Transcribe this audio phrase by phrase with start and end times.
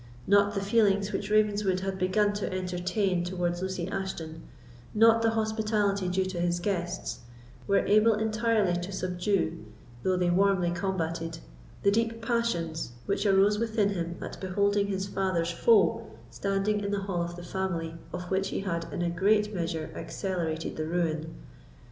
[0.25, 4.41] Not the feelings which Ravenswood had begun to entertain towards Lucy Ashton,
[4.95, 7.19] not the hospitality due to his guests,
[7.67, 9.63] were able entirely to subdue,
[10.01, 11.37] though they warmly combated,
[11.83, 17.01] the deep passions which arose within him at beholding his father's foe standing in the
[17.01, 21.35] hall of the family of which he had in a great measure accelerated the ruin.